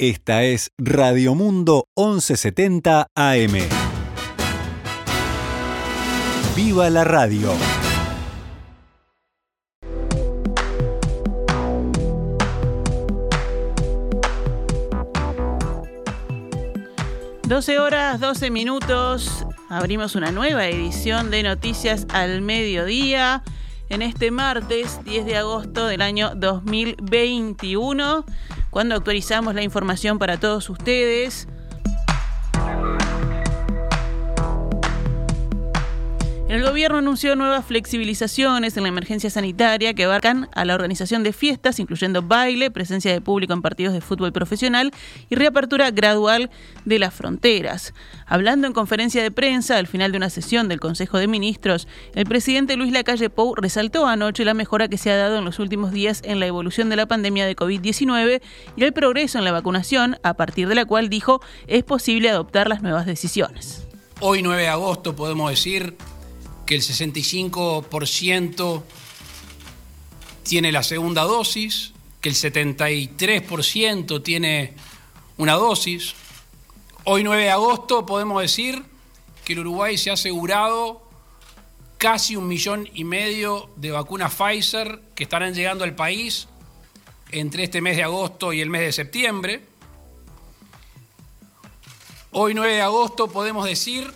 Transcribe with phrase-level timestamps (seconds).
[0.00, 3.52] Esta es Radio Mundo 1170 AM.
[6.54, 7.50] ¡Viva la radio!
[17.42, 19.44] Doce horas, 12 minutos.
[19.68, 23.42] Abrimos una nueva edición de Noticias al Mediodía
[23.88, 28.24] en este martes 10 de agosto del año 2021,
[28.70, 31.48] cuando actualizamos la información para todos ustedes.
[36.48, 41.34] El gobierno anunció nuevas flexibilizaciones en la emergencia sanitaria que abarcan a la organización de
[41.34, 44.90] fiestas, incluyendo baile, presencia de público en partidos de fútbol profesional
[45.28, 46.48] y reapertura gradual
[46.86, 47.92] de las fronteras.
[48.24, 52.24] Hablando en conferencia de prensa al final de una sesión del Consejo de Ministros, el
[52.24, 55.92] presidente Luis Lacalle Pou resaltó anoche la mejora que se ha dado en los últimos
[55.92, 58.40] días en la evolución de la pandemia de COVID-19
[58.74, 62.70] y el progreso en la vacunación, a partir de la cual dijo es posible adoptar
[62.70, 63.86] las nuevas decisiones.
[64.20, 65.94] Hoy 9 de agosto podemos decir
[66.68, 68.82] que el 65%
[70.42, 74.74] tiene la segunda dosis, que el 73% tiene
[75.38, 76.12] una dosis.
[77.04, 78.84] Hoy 9 de agosto podemos decir
[79.46, 81.00] que el Uruguay se ha asegurado
[81.96, 86.48] casi un millón y medio de vacunas Pfizer que estarán llegando al país
[87.30, 89.64] entre este mes de agosto y el mes de septiembre.
[92.30, 94.12] Hoy 9 de agosto podemos decir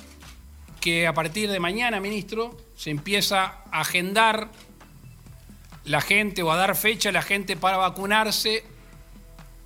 [0.82, 4.50] que a partir de mañana, ministro, se empieza a agendar
[5.84, 8.64] la gente o a dar fecha a la gente para vacunarse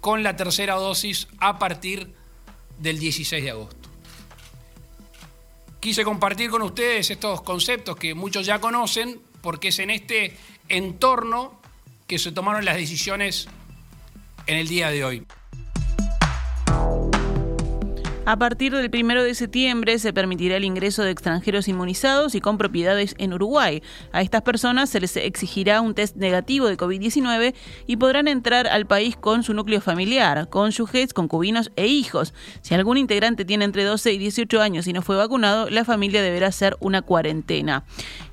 [0.02, 2.14] con la tercera dosis a partir
[2.78, 3.88] del 16 de agosto.
[5.80, 10.36] Quise compartir con ustedes estos conceptos que muchos ya conocen porque es en este
[10.68, 11.58] entorno
[12.06, 13.48] que se tomaron las decisiones
[14.46, 15.26] en el día de hoy.
[18.28, 22.58] A partir del primero de septiembre se permitirá el ingreso de extranjeros inmunizados y con
[22.58, 23.84] propiedades en Uruguay.
[24.10, 27.54] A estas personas se les exigirá un test negativo de COVID-19
[27.86, 32.34] y podrán entrar al país con su núcleo familiar, cónyuges, concubinos e hijos.
[32.62, 36.20] Si algún integrante tiene entre 12 y 18 años y no fue vacunado, la familia
[36.20, 37.84] deberá hacer una cuarentena.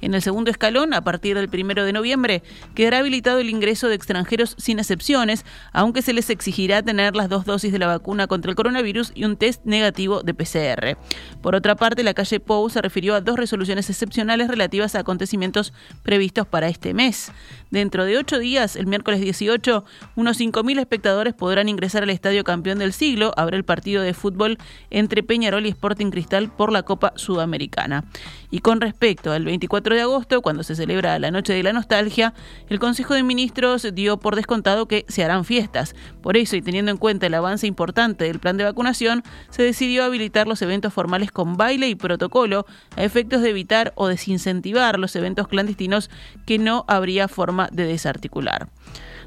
[0.03, 2.43] En el segundo escalón, a partir del primero de noviembre,
[2.75, 7.45] quedará habilitado el ingreso de extranjeros sin excepciones, aunque se les exigirá tener las dos
[7.45, 10.97] dosis de la vacuna contra el coronavirus y un test negativo de PCR.
[11.41, 15.71] Por otra parte, la calle Pou se refirió a dos resoluciones excepcionales relativas a acontecimientos
[16.03, 17.31] previstos para este mes.
[17.71, 19.85] Dentro de ocho días, el miércoles 18,
[20.17, 23.31] unos 5.000 espectadores podrán ingresar al Estadio Campeón del Siglo.
[23.37, 24.57] Habrá el partido de fútbol
[24.89, 28.03] entre Peñarol y Sporting Cristal por la Copa Sudamericana.
[28.51, 32.33] Y con respecto al 24 de agosto, cuando se celebra la Noche de la Nostalgia,
[32.69, 35.95] el Consejo de Ministros dio por descontado que se harán fiestas.
[36.21, 40.03] Por eso, y teniendo en cuenta el avance importante del plan de vacunación, se decidió
[40.03, 42.65] habilitar los eventos formales con baile y protocolo
[42.95, 46.09] a efectos de evitar o desincentivar los eventos clandestinos
[46.45, 48.69] que no habría forma de desarticular.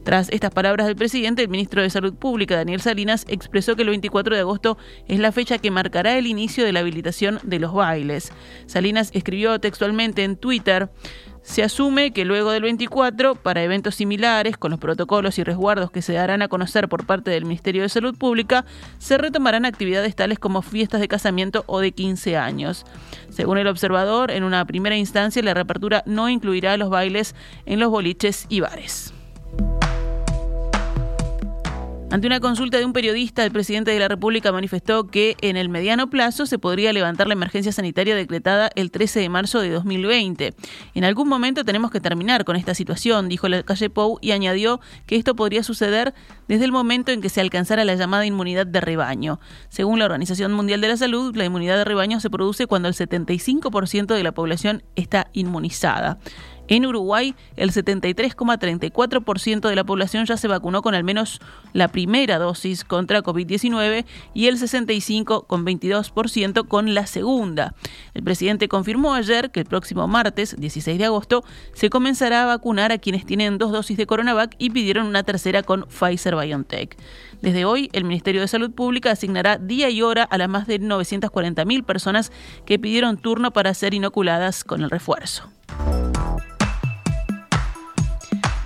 [0.06, 3.88] Tras estas palabras del presidente, el ministro de Salud Pública, Daniel Salinas, expresó que el
[3.88, 4.78] 24 de agosto
[5.08, 8.30] es la fecha que marcará el inicio de la habilitación de los bailes.
[8.66, 10.90] Salinas escribió textualmente en Twitter,
[11.42, 16.02] se asume que luego del 24, para eventos similares, con los protocolos y resguardos que
[16.02, 18.64] se darán a conocer por parte del Ministerio de Salud Pública,
[18.98, 22.86] se retomarán actividades tales como fiestas de casamiento o de 15 años.
[23.28, 27.34] Según el observador, en una primera instancia la reapertura no incluirá los bailes
[27.64, 29.12] en los boliches y bares.
[32.08, 35.68] Ante una consulta de un periodista, el presidente de la República manifestó que en el
[35.68, 40.54] mediano plazo se podría levantar la emergencia sanitaria decretada el 13 de marzo de 2020.
[40.94, 44.80] En algún momento tenemos que terminar con esta situación, dijo la calle Pou y añadió
[45.06, 46.14] que esto podría suceder
[46.46, 49.40] desde el momento en que se alcanzara la llamada inmunidad de rebaño.
[49.68, 52.94] Según la Organización Mundial de la Salud, la inmunidad de rebaño se produce cuando el
[52.94, 56.18] 75% de la población está inmunizada.
[56.68, 61.40] En Uruguay, el 73,34% de la población ya se vacunó con al menos
[61.72, 64.04] la primera dosis contra COVID-19
[64.34, 67.74] y el 65,22% con la segunda.
[68.14, 72.90] El presidente confirmó ayer que el próximo martes, 16 de agosto, se comenzará a vacunar
[72.90, 76.96] a quienes tienen dos dosis de Coronavac y pidieron una tercera con Pfizer BioNTech.
[77.42, 80.80] Desde hoy, el Ministerio de Salud Pública asignará día y hora a las más de
[80.80, 82.32] 940.000 personas
[82.64, 85.44] que pidieron turno para ser inoculadas con el refuerzo.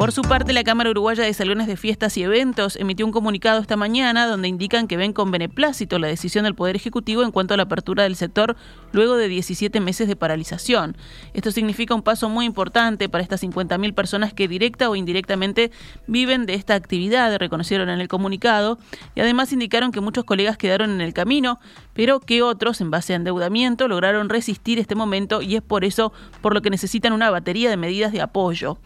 [0.00, 3.60] Por su parte, la Cámara Uruguaya de Salones de Fiestas y Eventos emitió un comunicado
[3.60, 7.52] esta mañana donde indican que ven con beneplácito la decisión del Poder Ejecutivo en cuanto
[7.52, 8.56] a la apertura del sector
[8.92, 10.96] luego de 17 meses de paralización.
[11.34, 15.70] Esto significa un paso muy importante para estas 50.000 personas que directa o indirectamente
[16.06, 18.78] viven de esta actividad, reconocieron en el comunicado,
[19.14, 21.60] y además indicaron que muchos colegas quedaron en el camino,
[21.92, 26.10] pero que otros, en base a endeudamiento, lograron resistir este momento y es por eso
[26.40, 28.78] por lo que necesitan una batería de medidas de apoyo.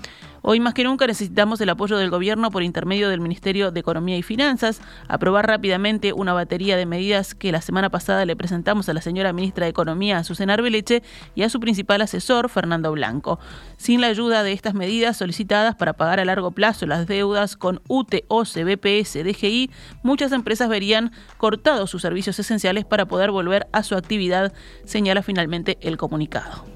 [0.47, 4.19] Hoy más que nunca necesitamos el apoyo del gobierno por intermedio del Ministerio de Economía
[4.19, 8.93] y Finanzas, aprobar rápidamente una batería de medidas que la semana pasada le presentamos a
[8.93, 11.03] la señora ministra de Economía, Susana Arbeleche,
[11.35, 13.39] y a su principal asesor, Fernando Blanco.
[13.79, 17.81] Sin la ayuda de estas medidas solicitadas para pagar a largo plazo las deudas con
[17.89, 19.71] UTE, OCE, BPS, DGI,
[20.03, 24.53] muchas empresas verían cortados sus servicios esenciales para poder volver a su actividad,
[24.85, 26.74] señala finalmente el comunicado.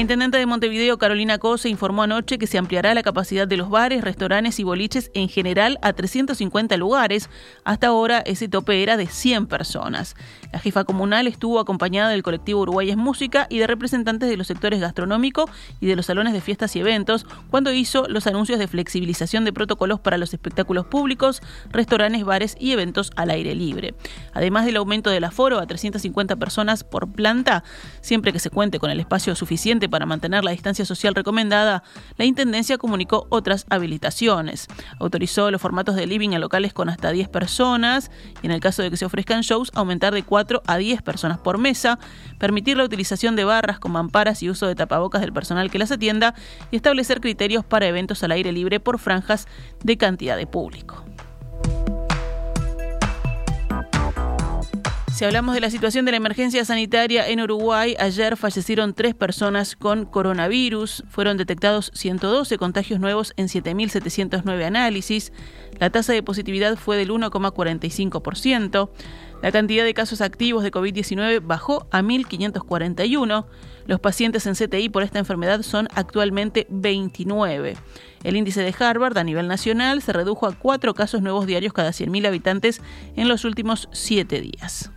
[0.00, 3.68] La intendente de Montevideo, Carolina Cosa, informó anoche que se ampliará la capacidad de los
[3.68, 7.28] bares, restaurantes y boliches en general a 350 lugares.
[7.64, 10.16] Hasta ahora ese tope era de 100 personas.
[10.54, 14.80] La jefa comunal estuvo acompañada del colectivo Uruguayes Música y de representantes de los sectores
[14.80, 15.50] gastronómico
[15.80, 19.52] y de los salones de fiestas y eventos cuando hizo los anuncios de flexibilización de
[19.52, 21.42] protocolos para los espectáculos públicos,
[21.72, 23.94] restaurantes, bares y eventos al aire libre.
[24.32, 27.64] Además del aumento del aforo a 350 personas por planta,
[28.00, 31.82] siempre que se cuente con el espacio suficiente para mantener la distancia social recomendada,
[32.16, 34.68] la Intendencia comunicó otras habilitaciones.
[34.98, 38.10] Autorizó los formatos de living en locales con hasta 10 personas
[38.42, 41.38] y en el caso de que se ofrezcan shows, aumentar de 4 a 10 personas
[41.38, 41.98] por mesa,
[42.38, 45.90] permitir la utilización de barras con mamparas y uso de tapabocas del personal que las
[45.90, 46.34] atienda
[46.70, 49.46] y establecer criterios para eventos al aire libre por franjas
[49.82, 51.04] de cantidad de público.
[55.12, 59.76] Si hablamos de la situación de la emergencia sanitaria en Uruguay, ayer fallecieron tres personas
[59.76, 61.04] con coronavirus.
[61.10, 65.32] Fueron detectados 112 contagios nuevos en 7.709 análisis.
[65.78, 68.90] La tasa de positividad fue del 1,45%.
[69.42, 73.46] La cantidad de casos activos de COVID-19 bajó a 1.541.
[73.86, 77.76] Los pacientes en CTI por esta enfermedad son actualmente 29.
[78.22, 81.90] El índice de Harvard a nivel nacional se redujo a cuatro casos nuevos diarios cada
[81.90, 82.80] 100.000 habitantes
[83.16, 84.90] en los últimos siete días.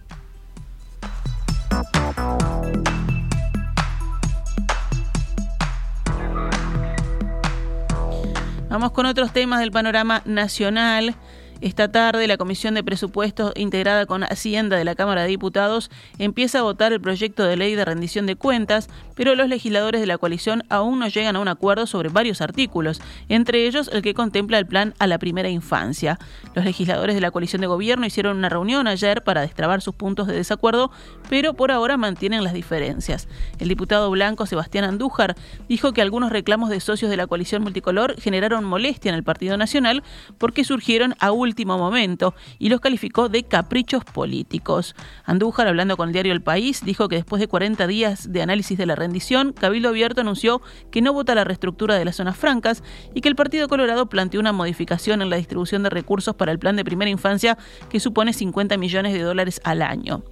[8.70, 11.16] Vamos con otros temas del panorama nacional.
[11.64, 15.90] Esta tarde, la Comisión de Presupuestos, integrada con Hacienda de la Cámara de Diputados,
[16.20, 20.08] empieza a votar el proyecto de ley de rendición de cuentas, pero los legisladores de
[20.08, 24.14] la coalición aún no llegan a un acuerdo sobre varios artículos, entre ellos el que
[24.14, 26.20] contempla el plan a la primera infancia.
[26.54, 30.28] Los legisladores de la coalición de gobierno hicieron una reunión ayer para destrabar sus puntos
[30.28, 30.92] de desacuerdo,
[31.30, 33.30] pero por ahora mantienen las diferencias.
[33.60, 35.38] El diputado blanco Sebastián Andújar
[35.70, 39.56] dijo que algunos reclamos de socios de la coalición multicolor generaron molestia en el Partido
[39.56, 40.04] Nacional
[40.38, 44.96] porque surgieron a última último momento y los calificó de caprichos políticos.
[45.24, 48.76] Andújar, hablando con el diario El País, dijo que después de 40 días de análisis
[48.76, 52.84] de la rendición, Cabildo Abierto anunció que no vota la reestructura de las zonas francas
[53.14, 56.58] y que el Partido Colorado planteó una modificación en la distribución de recursos para el
[56.58, 57.58] plan de primera infancia
[57.90, 60.24] que supone 50 millones de dólares al año.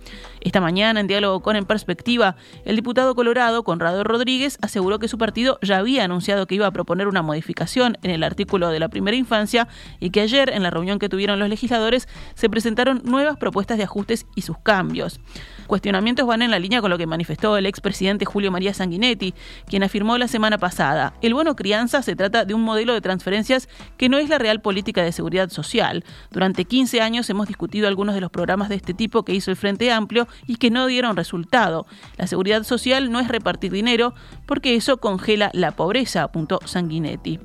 [0.42, 2.36] Esta mañana, en diálogo con En Perspectiva,
[2.66, 6.72] el diputado colorado, Conrado Rodríguez, aseguró que su partido ya había anunciado que iba a
[6.72, 9.68] proponer una modificación en el artículo de la primera infancia
[10.00, 13.84] y que ayer, en la reunión que tuvieron los legisladores, se presentaron nuevas propuestas de
[13.84, 15.20] ajustes y sus cambios.
[15.68, 19.36] Cuestionamientos van en la línea con lo que manifestó el expresidente Julio María Sanguinetti,
[19.68, 23.70] quien afirmó la semana pasada, el bono crianza se trata de un modelo de transferencias
[23.96, 26.04] que no es la real política de seguridad social.
[26.32, 29.56] Durante 15 años hemos discutido algunos de los programas de este tipo que hizo el
[29.56, 31.86] Frente Amplio y que no dieron resultado.
[32.18, 34.14] La seguridad social no es repartir dinero
[34.46, 37.40] porque eso congela la pobreza, apuntó Sanguinetti.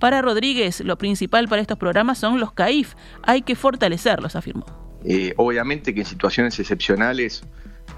[0.00, 2.94] Para Rodríguez, lo principal para estos programas son los CAIF.
[3.22, 4.66] Hay que fortalecerlos, afirmó.
[5.04, 7.42] Eh, obviamente que en situaciones excepcionales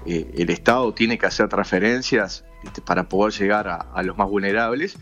[0.05, 4.97] eh, el Estado tiene que hacer transferencias este, para poder llegar a, los más vulnerables,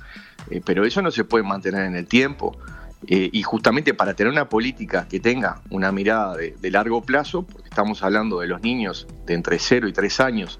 [0.49, 2.57] eh, pero eso no se puede mantener en el tiempo.
[3.05, 8.01] Y justamente para tener una política que tenga una mirada de, largo plazo, porque estamos
[8.03, 10.59] hablando de los niños de entre 0 y 3 años,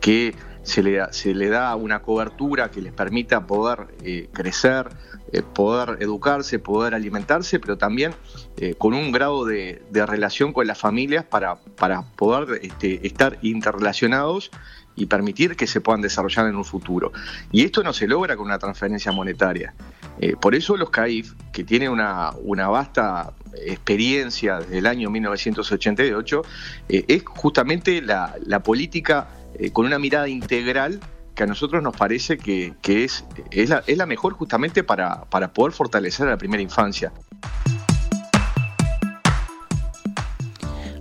[0.00, 3.88] que se le, se le, da una cobertura que les permita poder
[4.32, 4.88] crecer,
[5.32, 8.14] eh, poder educarse, poder alimentarse, pero también
[8.58, 14.50] eh, con un grado de, relación con las familias para, para poder este, estar interrelacionados
[14.96, 17.12] y permitir que se puedan desarrollar en un futuro.
[17.50, 19.74] Y esto no se logra con una transferencia monetaria.
[20.20, 23.32] Eh, por eso los CAIF, que tienen una, una vasta
[23.66, 26.42] experiencia desde el año 1988,
[26.88, 29.28] es justamente la, la política
[29.72, 31.00] con una mirada integral
[31.34, 36.26] que a nosotros nos parece que, es, es, la, mejor justamente para, para poder fortalecer
[36.26, 37.12] a la primera infancia.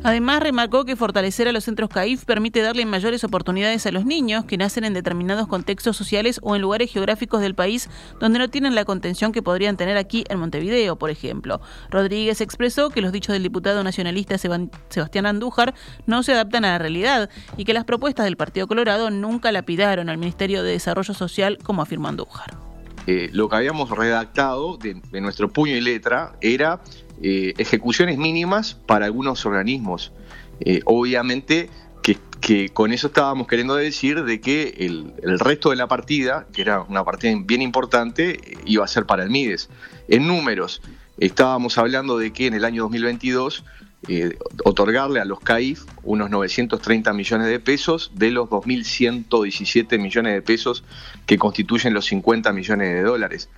[0.04, 4.46] Además, remarcó que fortalecer a los centros CAIF permite darle mayores oportunidades a los niños
[4.46, 7.88] que nacen en determinados contextos sociales o en lugares geográficos del país
[8.20, 11.62] donde no tienen la contención que podrían tener aquí en Montevideo, por ejemplo.
[11.92, 15.76] Rodríguez expresó que los dichos del diputado nacionalista Sebastián Andújar
[16.08, 20.10] no se adaptan a la realidad y que las propuestas del Partido Colorado nunca lapidaron
[20.10, 22.58] al Ministerio de Desarrollo Social, como afirmó Andújar.
[23.08, 26.82] Eh, lo que habíamos redactado de, nuestro puño y letra era
[27.24, 30.12] eh, ejecuciones mínimas para algunos organismos.
[30.60, 31.70] Eh, obviamente
[32.42, 36.82] que, con eso estábamos queriendo decir de que el, resto de la partida, que era
[36.82, 39.70] una partida bien importante, iba a ser para el MIDES.
[40.08, 40.82] En números,
[41.20, 43.64] estábamos hablando de que en el año 2022
[44.08, 44.36] eh,
[44.66, 50.84] otorgarle a los CAIF unos 930 millones de pesos de los 2.117 millones de pesos
[51.28, 53.50] que constituyen los 50 millones de dólares.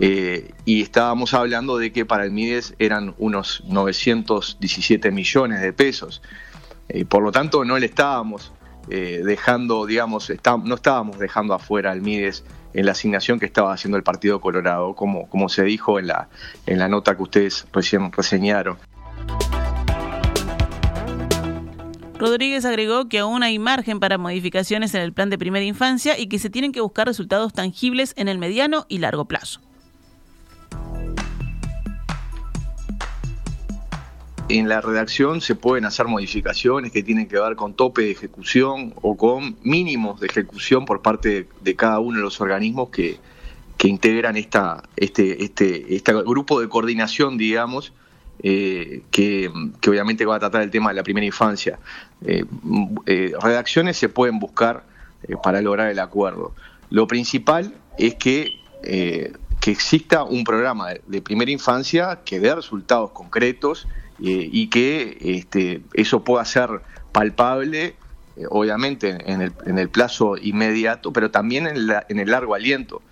[0.00, 6.22] Eh, y estábamos hablando de que para el MIDES eran unos 917 millones de pesos.
[6.88, 8.52] Eh, por lo tanto, no le estábamos
[8.88, 10.32] eh, dejando, digamos,
[10.64, 12.44] no estábamos dejando afuera al MIDES
[12.74, 17.14] en la asignación que estaba haciendo el Partido Colorado, como, se dijo en la nota
[17.14, 18.78] que ustedes recién reseñaron.
[22.22, 26.28] Rodríguez agregó que aún hay margen para modificaciones en el plan de primera infancia y
[26.28, 29.60] que se tienen que buscar resultados tangibles en el mediano y largo plazo.
[34.58, 38.92] En la redacción se pueden hacer modificaciones que tienen que ver con tope de ejecución
[39.00, 43.18] o con mínimos de ejecución por parte de, cada uno de los organismos que,
[43.84, 47.92] integran esta, este, este, este grupo de coordinación, digamos,
[48.44, 49.50] eh, que,
[49.88, 51.80] obviamente va a tratar el tema de la primera infancia.
[52.24, 52.44] Eh,
[53.06, 54.84] eh, redacciones se pueden buscar
[55.42, 56.54] para lograr el acuerdo.
[56.90, 63.88] Lo principal es que, que exista un programa de primera infancia que dé resultados concretos
[64.22, 67.96] eh, y que este, eso pueda ser palpable,
[68.36, 73.02] eh, obviamente en el, en el, plazo inmediato, pero también en, en el largo aliento.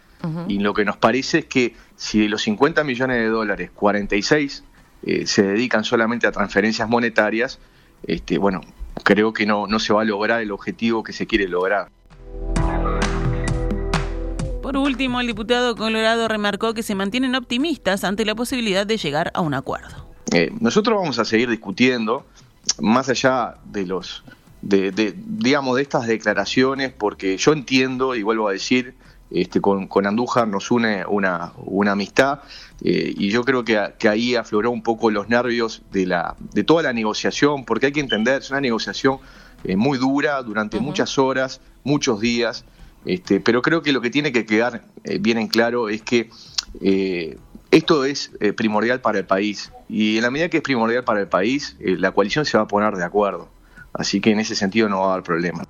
[0.48, 4.64] Y lo que nos parece es que si de los 50 millones de dólares, 46
[5.02, 7.58] eh, se dedican solamente a transferencias monetarias,
[8.06, 8.60] este, bueno,
[9.02, 11.88] creo que no, no se va a lograr el objetivo que se quiere lograr.
[14.62, 19.30] Por último, el diputado Colorado remarcó que se mantienen optimistas ante la posibilidad de llegar
[19.34, 20.09] a un acuerdo.
[20.32, 22.24] Eh, nosotros vamos a seguir discutiendo,
[22.78, 24.22] más allá de los,
[24.62, 28.94] de, digamos, de estas declaraciones, porque yo entiendo, y vuelvo a decir,
[29.30, 32.40] este, con, Andújar nos une una, una amistad,
[32.82, 36.82] eh, y yo creo que, ahí afloró un poco los nervios de, la, de toda
[36.82, 39.18] la negociación, porque hay que entender, es una negociación
[39.64, 42.64] eh, muy dura, durante muchas horas, muchos días,
[43.04, 44.82] este, pero creo que lo que tiene que quedar
[45.20, 46.28] bien en claro es que
[47.70, 51.20] esto es eh, primordial para el país y en la medida que es primordial para
[51.20, 53.48] el país, eh, la coalición se va a poner de acuerdo.
[53.92, 55.64] Así que en ese sentido no va a haber problema.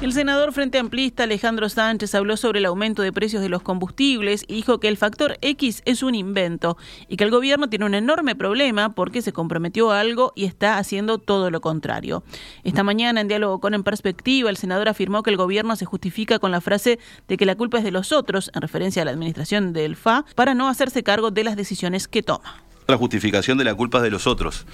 [0.00, 4.46] El senador Frente Amplista Alejandro Sánchez habló sobre el aumento de precios de los combustibles
[4.48, 7.94] y dijo que el factor X es un invento y que el gobierno tiene un
[7.94, 12.22] enorme problema porque se comprometió a algo y está haciendo todo lo contrario.
[12.64, 16.38] Esta mañana, en diálogo con En Perspectiva, el senador afirmó que el gobierno se justifica
[16.38, 19.10] con la frase de que la culpa es de los otros, en referencia a la
[19.10, 23.64] administración del FA, para no hacerse cargo de las decisiones que toma la justificación de
[23.64, 24.66] la culpa de los otros.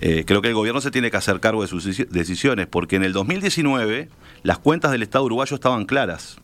[0.00, 3.04] Eh, creo que el gobierno se tiene que hacer cargo de sus decisiones, porque en
[3.04, 4.08] el 2019
[4.42, 6.38] las cuentas del Estado uruguayo estaban claras.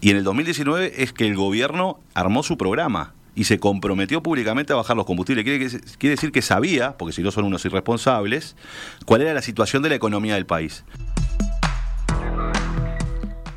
[0.00, 4.72] Y en el 2019 es que el gobierno armó su programa y se comprometió públicamente
[4.72, 5.44] a bajar los combustibles.
[5.98, 8.56] Quiere decir que sabía, porque si no son unos irresponsables,
[9.06, 10.84] cuál era la situación de la economía del país.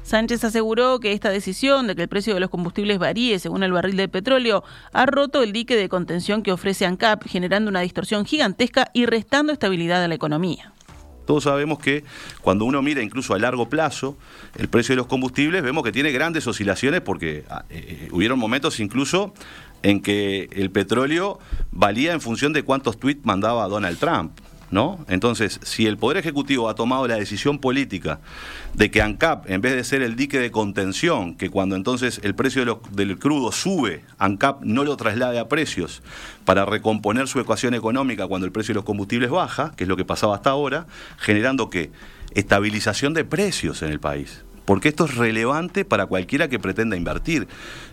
[0.08, 3.74] Sánchez aseguró que esta decisión de que el precio de los combustibles varíe según el
[3.74, 8.24] barril de petróleo ha roto el dique de contención que ofrece ANCAP, generando una distorsión
[8.24, 10.72] gigantesca y restando estabilidad a la economía.
[11.26, 12.06] Todos sabemos que
[12.42, 14.18] cuando uno mira incluso a largo plazo
[14.58, 18.40] el precio de los combustibles, vemos que tiene grandes oscilaciones porque ah, eh, eh, hubieron
[18.40, 19.34] momentos incluso
[19.84, 21.38] en que el petróleo
[21.72, 24.40] valía en función de cuántos tweets mandaba Donald Trump.
[24.72, 25.06] ¿No?
[25.08, 28.20] Entonces, si el Poder Ejecutivo ha tomado la decisión política
[28.74, 32.36] de que ANCAP, en vez de ser el dique de contención, que cuando entonces el
[32.36, 36.02] precio del crudo sube, ANCAP no lo traslade a precios
[36.46, 39.98] para recomponer su ecuación económica cuando el precio de los combustibles baja, que es lo
[39.98, 41.92] que pasaba hasta ahora, generando que
[42.34, 47.48] estabilización de precios en el país porque esto es relevante para cualquiera que pretenda invertir.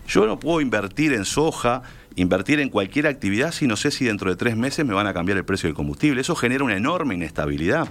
[0.09, 1.83] Yo no puedo invertir en soja,
[2.17, 5.13] invertir en cualquier actividad si no sé si dentro de tres meses me van a
[5.13, 6.19] cambiar el precio del combustible.
[6.19, 7.87] Eso genera una enorme inestabilidad.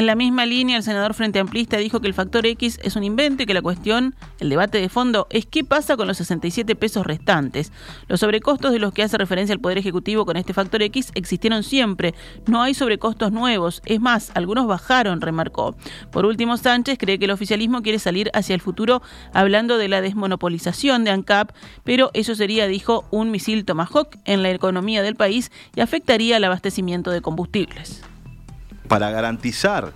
[0.00, 3.04] En la misma línea, el senador Frente Amplista dijo que el factor X es un
[3.04, 6.74] invento y que la cuestión, el debate de fondo, es qué pasa con los 67
[6.74, 7.70] pesos restantes.
[8.08, 11.62] Los sobrecostos de los que hace referencia el Poder Ejecutivo con este factor X existieron
[11.62, 12.14] siempre.
[12.46, 13.82] No hay sobrecostos nuevos.
[13.84, 15.76] Es más, algunos bajaron, remarcó.
[16.10, 19.02] Por último, Sánchez cree que el oficialismo quiere salir hacia el futuro
[19.34, 21.50] hablando de la desmonopolización de ANCAP,
[21.84, 26.44] pero eso sería, dijo, un misil Tomahawk en la economía del país y afectaría el
[26.44, 28.00] abastecimiento de combustibles.
[28.90, 29.92] Para garantizar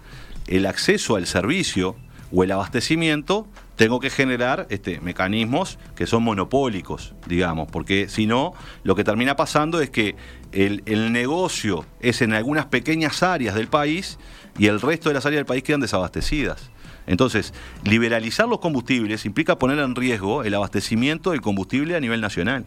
[0.47, 1.97] el acceso al servicio
[2.33, 8.55] o el abastecimiento, tengo que generar este, mecanismos que son monopólicos, digamos, porque si no,
[8.85, 10.15] lo que termina pasando es que
[10.53, 14.17] el, el, negocio es en algunas pequeñas áreas del país
[14.61, 16.71] y el resto de las áreas del país quedan desabastecidas.
[17.09, 22.65] Entonces, liberalizar los combustibles implica poner en riesgo el abastecimiento del combustible a nivel nacional.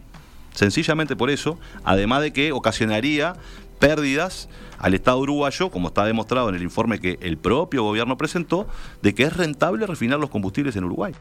[0.52, 3.32] Sencillamente por eso, además de que ocasionaría
[3.78, 8.66] pérdidas al Estado uruguayo, como está demostrado en el informe que el propio gobierno presentó,
[9.02, 11.12] de que es rentable refinar los combustibles en Uruguay.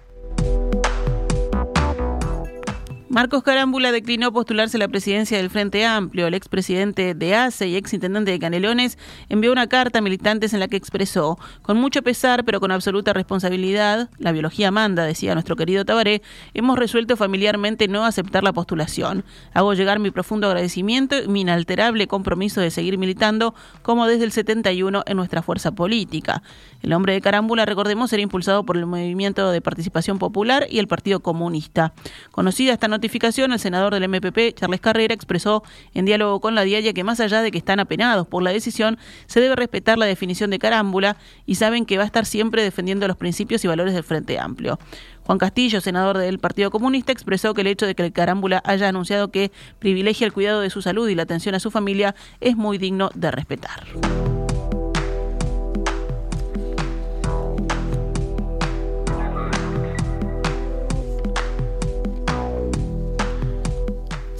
[3.17, 6.27] Marcos Carámbula declinó postularse a la presidencia del Frente Amplio.
[6.27, 10.67] El expresidente de ACE y exintendente de Canelones envió una carta a militantes en la
[10.67, 15.83] que expresó, con mucho pesar pero con absoluta responsabilidad, la biología manda, decía nuestro querido
[15.83, 16.21] Tabaré,
[16.53, 19.25] hemos resuelto familiarmente no aceptar la postulación.
[19.51, 24.31] Hago llegar mi profundo agradecimiento y mi inalterable compromiso de seguir militando como desde el
[24.31, 26.43] 71 en nuestra fuerza política.
[26.83, 30.87] El hombre de Carámbula, recordemos, era impulsado por el Movimiento de Participación Popular y el
[30.87, 31.93] Partido Comunista.
[32.29, 37.03] Conocida esta el senador del MPP, Charles Carrera, expresó en diálogo con la diaria que
[37.03, 40.59] más allá de que están apenados por la decisión, se debe respetar la definición de
[40.59, 44.39] Carámbula y saben que va a estar siempre defendiendo los principios y valores del Frente
[44.39, 44.79] Amplio.
[45.23, 48.87] Juan Castillo, senador del Partido Comunista, expresó que el hecho de que el Carámbula haya
[48.87, 52.55] anunciado que privilegia el cuidado de su salud y la atención a su familia es
[52.55, 54.36] muy digno de respetar.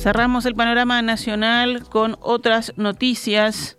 [0.08, 3.78] Cerramos el panorama nacional con otras noticias.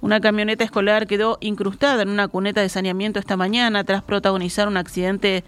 [0.00, 4.78] Una camioneta escolar quedó incrustada en una cuneta de saneamiento esta mañana tras protagonizar un
[4.78, 5.44] accidente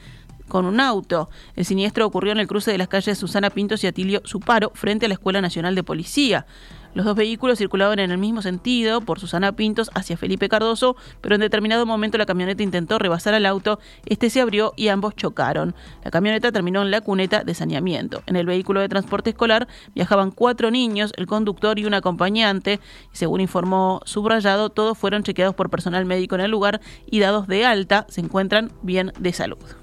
[0.52, 1.30] con un auto.
[1.56, 5.06] El siniestro ocurrió en el cruce de las calles Susana Pintos y Atilio Suparo frente
[5.06, 6.44] a la Escuela Nacional de Policía.
[6.92, 11.36] Los dos vehículos circulaban en el mismo sentido por Susana Pintos hacia Felipe Cardoso, pero
[11.36, 15.74] en determinado momento la camioneta intentó rebasar al auto, este se abrió y ambos chocaron.
[16.04, 18.22] La camioneta terminó en la cuneta de saneamiento.
[18.26, 22.78] En el vehículo de transporte escolar viajaban cuatro niños, el conductor y un acompañante,
[23.12, 27.64] según informó Subrayado, todos fueron chequeados por personal médico en el lugar y dados de
[27.64, 29.81] alta, se encuentran bien de salud.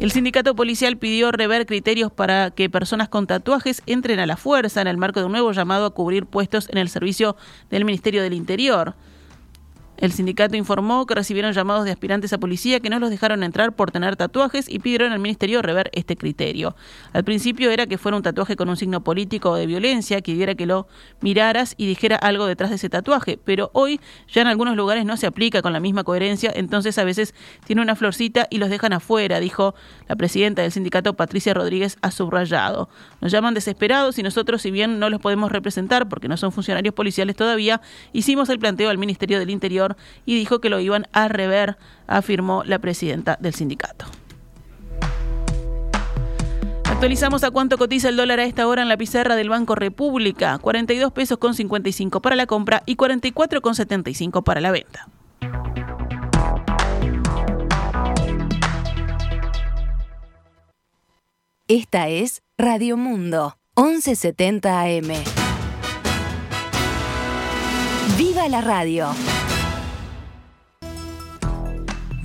[0.00, 4.80] El sindicato policial pidió rever criterios para que personas con tatuajes entren a la fuerza
[4.80, 7.36] en el marco de un nuevo llamado a cubrir puestos en el servicio
[7.68, 8.94] del Ministerio del Interior.
[10.00, 13.76] El sindicato informó que recibieron llamados de aspirantes a policía que no los dejaron entrar
[13.76, 16.74] por tener tatuajes y pidieron al ministerio rever este criterio.
[17.12, 20.32] Al principio era que fuera un tatuaje con un signo político o de violencia, que
[20.32, 20.88] diera que lo
[21.20, 25.18] miraras y dijera algo detrás de ese tatuaje, pero hoy ya en algunos lugares no
[25.18, 27.34] se aplica con la misma coherencia, entonces a veces
[27.66, 29.74] tiene una florcita y los dejan afuera, dijo
[30.08, 32.88] la presidenta del sindicato Patricia Rodríguez a subrayado.
[33.20, 36.94] Nos llaman desesperados y nosotros, si bien no los podemos representar porque no son funcionarios
[36.94, 37.82] policiales todavía,
[38.14, 39.89] hicimos el planteo al Ministerio del Interior
[40.24, 41.76] y dijo que lo iban a rever,
[42.06, 44.06] afirmó la presidenta del sindicato.
[46.84, 50.58] Actualizamos a cuánto cotiza el dólar a esta hora en la pizarra del Banco República.
[50.58, 55.08] 42 pesos con 55 para la compra y 44 con 75 para la venta.
[61.68, 65.08] Esta es Radio Mundo, 1170 AM.
[68.18, 69.08] ¡Viva la radio!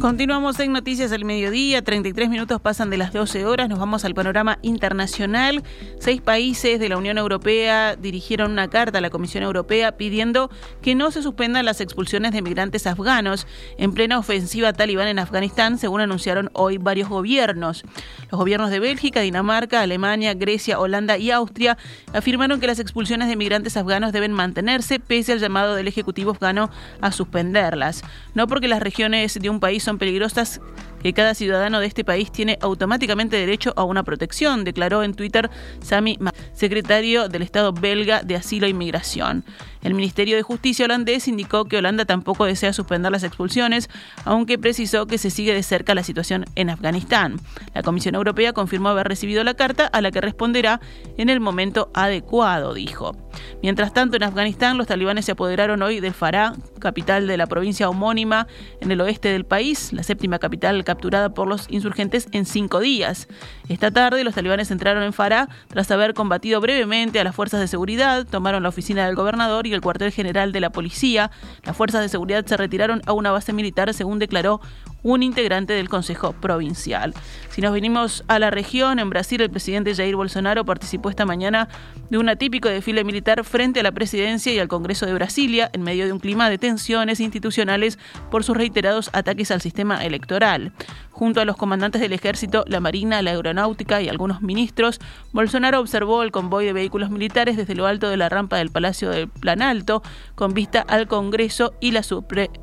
[0.05, 4.13] Continuamos en Noticias del Mediodía, 33 minutos pasan de las 12 horas, nos vamos al
[4.13, 5.63] panorama internacional.
[5.97, 10.51] Seis países de la Unión Europea dirigieron una carta a la Comisión Europea pidiendo
[10.83, 13.47] que no se suspendan las expulsiones de migrantes afganos
[13.79, 17.83] en plena ofensiva talibán en Afganistán, según anunciaron hoy varios gobiernos.
[18.29, 21.79] Los gobiernos de Bélgica, Dinamarca, Alemania, Grecia, Holanda y Austria
[22.13, 26.69] afirmaron que las expulsiones de migrantes afganos deben mantenerse pese al llamado del Ejecutivo afgano
[27.01, 28.03] a suspenderlas.
[28.35, 30.61] No porque las regiones de un país son peligrosas
[31.05, 35.51] que cada ciudadano de este país tiene automáticamente derecho a una protección, declaró en Twitter
[35.79, 36.17] Sami,
[36.53, 39.43] secretario del Estado belga de Asilo e Inmigración.
[39.83, 43.87] El Ministerio de Justicia holandés indicó que Holanda tampoco desea suspender las expulsiones,
[44.23, 47.39] aunque precisó que se sigue de cerca la situación en Afganistán.
[47.75, 50.81] La Comisión Europea confirmó haber recibido la carta a la que responderá
[51.19, 53.15] en el momento adecuado, dijo.
[53.61, 57.87] Mientras tanto, en Afganistán, los talibanes se apoderaron hoy del Farah, capital de la provincia
[57.87, 58.47] homónima
[58.81, 63.27] en el oeste del país, la séptima capital capturada por los insurgentes en cinco días.
[63.67, 67.67] Esta tarde, los talibanes entraron en Farah tras haber combatido brevemente a las fuerzas de
[67.67, 71.31] seguridad, tomaron la oficina del gobernador y el cuartel general de la policía.
[71.63, 74.61] Las fuerzas de seguridad se retiraron a una base militar, según declaró
[75.05, 77.13] un integrante del Consejo Provincial.
[77.49, 81.69] Si nos vinimos a la región, en Brasil el presidente Jair Bolsonaro participó esta mañana
[82.09, 85.83] de un atípico desfile militar frente a la presidencia y al Congreso de Brasilia, en
[85.83, 87.99] medio de un clima de tensiones institucionales
[88.31, 90.71] por sus reiterados ataques al sistema electoral.
[91.11, 94.99] Junto a los comandantes del ejército, la marina, la aeronáutica y algunos ministros,
[95.33, 99.11] Bolsonaro observó el convoy de vehículos militares desde lo alto de la rampa del Palacio
[99.11, 100.01] del Planalto,
[100.33, 102.01] con vista al Congreso y la,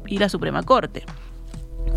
[0.09, 1.05] y la Suprema Corte.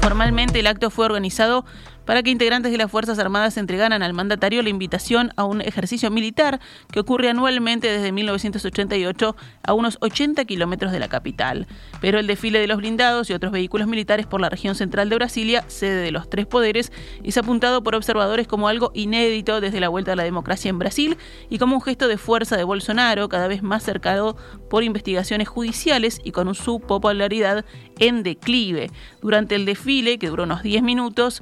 [0.02, 1.66] Formalmente el acto fue organizado
[2.06, 6.10] para que integrantes de las Fuerzas Armadas entregaran al mandatario la invitación a un ejercicio
[6.12, 6.60] militar
[6.92, 11.68] que ocurre anualmente desde 1988 a unos 80 kilómetros de la capital.
[12.02, 15.16] Pero el desfile de los blindados y otros vehículos militares por la región central de
[15.16, 16.92] Brasilia, sede de los tres poderes,
[17.24, 21.18] es apuntado por observadores como algo inédito desde la vuelta a la democracia en Brasil
[21.50, 24.38] y como un gesto de fuerza de Bolsonaro, cada vez más cercado
[24.70, 27.66] por investigaciones judiciales y con su popularidad
[28.00, 28.92] en declive.
[29.22, 31.42] Durante el desfile, que duró unos 10 minutos,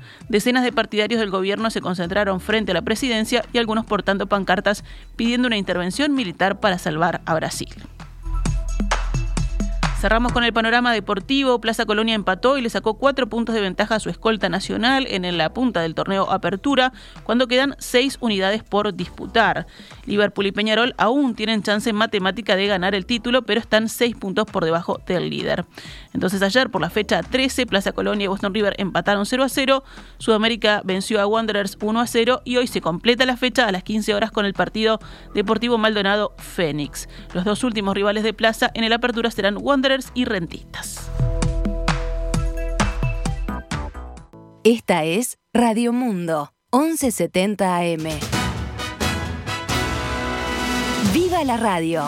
[0.62, 4.84] de partidarios del gobierno se concentraron frente a la presidencia y algunos portando pancartas
[5.16, 7.74] pidiendo una intervención militar para salvar a Brasil.
[10.04, 11.62] Cerramos con el panorama deportivo.
[11.62, 15.38] Plaza Colonia empató y le sacó cuatro puntos de ventaja a su escolta nacional en
[15.38, 16.92] la punta del torneo Apertura,
[17.24, 19.66] cuando quedan seis unidades por disputar.
[20.06, 24.46] Liverpool y Peñarol aún tienen chance matemática de ganar el título, pero están seis puntos
[24.46, 25.64] por debajo del líder.
[26.14, 29.84] Entonces ayer, por la fecha 13, Plaza Colonia y Boston River empataron 0 a 0,
[30.18, 33.84] Sudamérica venció a Wanderers 1 a 0 y hoy se completa la fecha a las
[33.84, 35.00] 15 horas con el partido
[35.34, 37.10] Deportivo Maldonado Fénix.
[37.34, 41.10] Los dos últimos rivales de Plaza en el Apertura serán Wanderers y rentistas.
[44.64, 48.08] Esta es Radio Mundo, 1170 AM.
[51.14, 52.06] ¡Viva la radio!